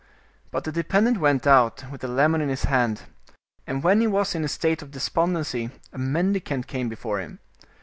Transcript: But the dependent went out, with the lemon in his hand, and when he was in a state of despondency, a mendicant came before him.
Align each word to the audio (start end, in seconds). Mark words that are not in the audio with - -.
But 0.49 0.63
the 0.63 0.71
dependent 0.71 1.19
went 1.19 1.45
out, 1.45 1.83
with 1.91 2.01
the 2.01 2.07
lemon 2.07 2.41
in 2.41 2.49
his 2.49 2.63
hand, 2.63 3.03
and 3.67 3.83
when 3.83 4.01
he 4.01 4.07
was 4.07 4.33
in 4.33 4.43
a 4.43 4.47
state 4.47 4.81
of 4.81 4.89
despondency, 4.89 5.69
a 5.93 5.99
mendicant 5.99 6.65
came 6.65 6.89
before 6.89 7.19
him. 7.19 7.37